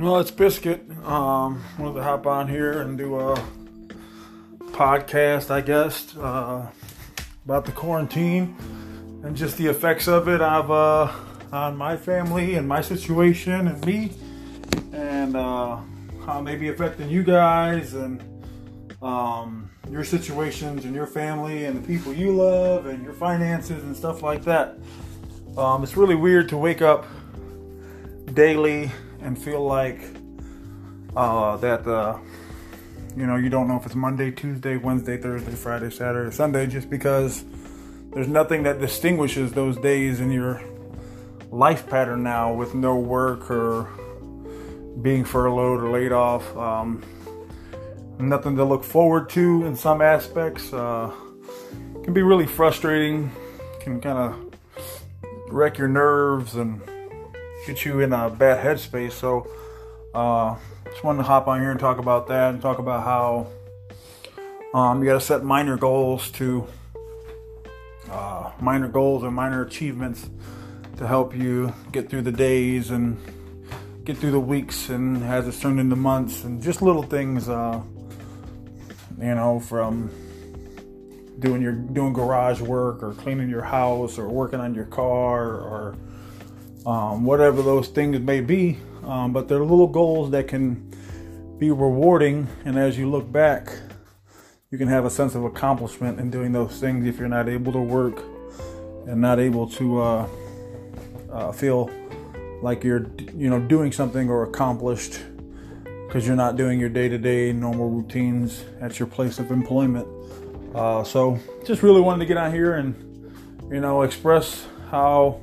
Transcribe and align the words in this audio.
Well, 0.00 0.18
it's 0.18 0.30
Biscuit. 0.30 0.80
Um, 1.04 1.62
wanted 1.78 1.96
to 1.96 2.02
hop 2.02 2.26
on 2.26 2.48
here 2.48 2.80
and 2.80 2.96
do 2.96 3.20
a 3.20 3.38
podcast, 4.70 5.50
I 5.50 5.60
guess, 5.60 6.16
uh, 6.16 6.70
about 7.44 7.66
the 7.66 7.72
quarantine 7.72 8.56
and 9.22 9.36
just 9.36 9.58
the 9.58 9.66
effects 9.66 10.08
of 10.08 10.26
it 10.26 10.40
of, 10.40 10.70
uh, 10.70 11.12
on 11.52 11.76
my 11.76 11.98
family 11.98 12.54
and 12.54 12.66
my 12.66 12.80
situation 12.80 13.68
and 13.68 13.84
me, 13.84 14.12
and 14.94 15.36
uh, 15.36 15.76
how 16.24 16.40
may 16.40 16.56
be 16.56 16.70
affecting 16.70 17.10
you 17.10 17.22
guys 17.22 17.92
and 17.92 18.24
um, 19.02 19.70
your 19.90 20.02
situations 20.02 20.86
and 20.86 20.94
your 20.94 21.06
family 21.06 21.66
and 21.66 21.76
the 21.76 21.86
people 21.86 22.14
you 22.14 22.34
love 22.34 22.86
and 22.86 23.04
your 23.04 23.12
finances 23.12 23.82
and 23.82 23.94
stuff 23.94 24.22
like 24.22 24.44
that. 24.44 24.78
Um, 25.58 25.82
it's 25.82 25.98
really 25.98 26.14
weird 26.14 26.48
to 26.48 26.56
wake 26.56 26.80
up 26.80 27.04
daily 28.32 28.90
and 29.22 29.40
feel 29.40 29.64
like 29.64 30.00
uh, 31.16 31.56
that 31.58 31.86
uh, 31.86 32.18
you 33.16 33.26
know 33.26 33.36
you 33.36 33.48
don't 33.48 33.68
know 33.68 33.76
if 33.76 33.86
it's 33.86 33.94
Monday, 33.94 34.30
Tuesday, 34.30 34.76
Wednesday, 34.76 35.16
Thursday, 35.16 35.52
Friday, 35.52 35.90
Saturday, 35.90 36.30
Sunday, 36.30 36.66
just 36.66 36.90
because 36.90 37.44
there's 38.12 38.28
nothing 38.28 38.62
that 38.64 38.80
distinguishes 38.80 39.52
those 39.52 39.76
days 39.76 40.20
in 40.20 40.30
your 40.30 40.62
life 41.50 41.88
pattern 41.88 42.22
now 42.22 42.52
with 42.52 42.74
no 42.74 42.96
work 42.96 43.50
or 43.50 43.88
being 45.02 45.24
furloughed 45.24 45.82
or 45.82 45.90
laid 45.90 46.12
off. 46.12 46.56
Um, 46.56 47.02
nothing 48.18 48.56
to 48.56 48.64
look 48.64 48.84
forward 48.84 49.28
to 49.30 49.64
in 49.64 49.74
some 49.74 50.02
aspects. 50.02 50.72
Uh, 50.72 51.12
can 52.02 52.12
be 52.12 52.22
really 52.22 52.46
frustrating. 52.46 53.30
Can 53.80 54.00
kind 54.00 54.18
of 54.18 54.54
wreck 55.48 55.78
your 55.78 55.88
nerves 55.88 56.54
and 56.54 56.80
get 57.66 57.84
you 57.84 58.00
in 58.00 58.12
a 58.12 58.30
bad 58.30 58.64
headspace. 58.64 59.12
So, 59.12 59.46
uh, 60.14 60.56
just 60.90 61.04
wanted 61.04 61.18
to 61.18 61.24
hop 61.24 61.46
on 61.46 61.60
here 61.60 61.70
and 61.70 61.78
talk 61.78 61.98
about 61.98 62.28
that 62.28 62.52
and 62.52 62.60
talk 62.62 62.78
about 62.78 63.04
how 63.04 63.46
um, 64.74 65.00
you 65.00 65.08
got 65.08 65.14
to 65.14 65.20
set 65.20 65.44
minor 65.44 65.76
goals 65.76 66.30
to 66.32 66.66
uh, 68.10 68.50
minor 68.60 68.88
goals 68.88 69.22
and 69.22 69.34
minor 69.34 69.62
achievements 69.62 70.28
to 70.96 71.06
help 71.06 71.34
you 71.34 71.72
get 71.92 72.10
through 72.10 72.22
the 72.22 72.32
days 72.32 72.90
and 72.90 73.18
get 74.04 74.16
through 74.16 74.32
the 74.32 74.40
weeks 74.40 74.88
and 74.88 75.22
as 75.24 75.46
it's 75.46 75.60
turned 75.60 75.78
into 75.78 75.96
months 75.96 76.44
and 76.44 76.62
just 76.62 76.82
little 76.82 77.02
things, 77.02 77.48
uh, 77.48 77.80
you 79.18 79.34
know, 79.34 79.60
from 79.60 80.10
doing 81.38 81.62
your 81.62 81.72
doing 81.72 82.12
garage 82.12 82.60
work 82.60 83.02
or 83.02 83.14
cleaning 83.14 83.48
your 83.48 83.62
house 83.62 84.18
or 84.18 84.28
working 84.28 84.60
on 84.60 84.74
your 84.74 84.84
car 84.86 85.44
or 85.44 85.96
um, 86.86 87.24
whatever 87.24 87.62
those 87.62 87.88
things 87.88 88.18
may 88.20 88.40
be. 88.40 88.78
Um, 89.04 89.32
but 89.32 89.48
they're 89.48 89.60
little 89.60 89.86
goals 89.86 90.30
that 90.30 90.48
can 90.48 90.94
be 91.58 91.70
rewarding, 91.70 92.48
and 92.64 92.78
as 92.78 92.98
you 92.98 93.10
look 93.10 93.30
back, 93.30 93.72
you 94.70 94.78
can 94.78 94.88
have 94.88 95.04
a 95.04 95.10
sense 95.10 95.34
of 95.34 95.44
accomplishment 95.44 96.20
in 96.20 96.30
doing 96.30 96.52
those 96.52 96.78
things 96.78 97.06
if 97.06 97.18
you're 97.18 97.28
not 97.28 97.48
able 97.48 97.72
to 97.72 97.80
work 97.80 98.22
and 99.06 99.20
not 99.20 99.40
able 99.40 99.68
to 99.68 100.00
uh, 100.00 100.28
uh, 101.32 101.52
feel 101.52 101.90
like 102.62 102.84
you're 102.84 103.06
you 103.34 103.48
know 103.50 103.58
doing 103.58 103.90
something 103.90 104.28
or 104.28 104.44
accomplished 104.44 105.20
because 106.06 106.26
you're 106.26 106.36
not 106.36 106.56
doing 106.56 106.78
your 106.78 106.88
day-to-day 106.88 107.52
normal 107.52 107.88
routines 107.88 108.64
at 108.80 108.98
your 108.98 109.08
place 109.08 109.38
of 109.38 109.50
employment 109.50 110.06
uh, 110.74 111.02
so 111.02 111.38
just 111.64 111.82
really 111.82 112.00
wanted 112.00 112.20
to 112.20 112.26
get 112.26 112.36
out 112.36 112.52
here 112.52 112.74
and 112.74 112.94
you 113.72 113.80
know 113.80 114.02
express 114.02 114.66
how 114.90 115.40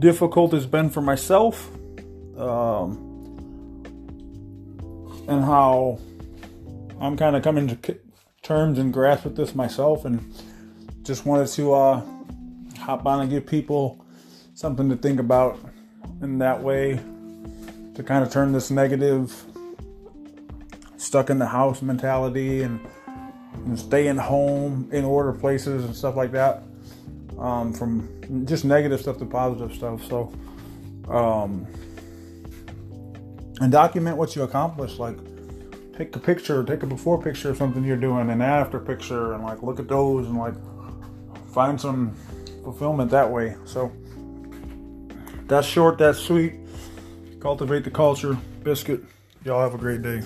difficult 0.00 0.54
it's 0.54 0.66
been 0.66 0.90
for 0.90 1.02
myself 1.02 1.70
um, 2.38 3.06
and 5.28 5.44
how 5.44 5.98
i'm 7.00 7.16
kind 7.16 7.36
of 7.36 7.42
coming 7.42 7.68
to 7.68 7.98
terms 8.42 8.78
and 8.78 8.92
grasp 8.92 9.24
with 9.24 9.36
this 9.36 9.54
myself 9.54 10.04
and 10.04 10.34
just 11.02 11.26
wanted 11.26 11.46
to 11.46 11.72
uh, 11.72 12.02
hop 12.78 13.06
on 13.06 13.20
and 13.20 13.30
give 13.30 13.46
people 13.46 14.04
something 14.54 14.88
to 14.88 14.96
think 14.96 15.20
about 15.20 15.58
in 16.22 16.38
that 16.38 16.62
way 16.62 16.98
to 17.94 18.02
kind 18.02 18.24
of 18.24 18.32
turn 18.32 18.52
this 18.52 18.70
negative 18.70 19.44
stuck 20.96 21.30
in 21.30 21.38
the 21.38 21.46
house 21.46 21.82
mentality 21.82 22.62
and, 22.62 22.80
and 23.54 23.78
staying 23.78 24.16
home 24.16 24.88
in 24.92 25.04
order 25.04 25.32
places 25.32 25.84
and 25.84 25.94
stuff 25.94 26.16
like 26.16 26.32
that 26.32 26.62
um, 27.40 27.72
from 27.72 28.44
just 28.46 28.64
negative 28.64 29.00
stuff 29.00 29.18
to 29.18 29.24
positive 29.24 29.74
stuff 29.74 30.04
so 30.06 30.32
um, 31.08 31.66
and 33.60 33.72
document 33.72 34.16
what 34.16 34.36
you 34.36 34.42
accomplish 34.42 34.98
like 34.98 35.16
take 35.96 36.14
a 36.14 36.18
picture 36.18 36.62
take 36.64 36.82
a 36.82 36.86
before 36.86 37.20
picture 37.20 37.50
of 37.50 37.56
something 37.56 37.84
you're 37.84 37.96
doing 37.96 38.30
an 38.30 38.40
after 38.40 38.78
picture 38.78 39.32
and 39.32 39.42
like 39.42 39.62
look 39.62 39.80
at 39.80 39.88
those 39.88 40.26
and 40.26 40.38
like 40.38 40.54
find 41.52 41.80
some 41.80 42.14
fulfillment 42.62 43.10
that 43.10 43.28
way 43.28 43.56
so 43.64 43.90
that's 45.50 45.66
short, 45.66 45.98
that's 45.98 46.20
sweet. 46.20 46.54
Cultivate 47.40 47.82
the 47.82 47.90
culture. 47.90 48.38
Biscuit. 48.62 49.02
Y'all 49.44 49.60
have 49.60 49.74
a 49.74 49.78
great 49.78 50.00
day. 50.00 50.22